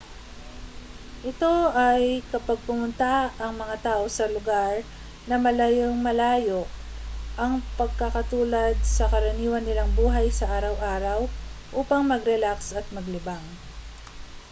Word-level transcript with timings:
ito 1.31 1.53
ay 1.83 2.03
kapag 2.33 2.57
pumunta 2.67 3.13
ang 3.43 3.53
mga 3.61 3.75
tao 3.87 4.03
sa 4.17 4.25
lugar 4.35 4.73
na 5.29 5.35
malayung-malayo 5.45 6.59
ang 7.43 7.53
pagkakatulad 7.79 8.73
sa 8.97 9.05
karaniwan 9.13 9.61
nilang 9.65 9.93
buhay 9.99 10.27
sa 10.39 10.45
araw-araw 10.57 11.19
upang 11.79 12.03
magrelaks 12.13 12.67
at 12.79 12.85
maglibang 12.95 13.45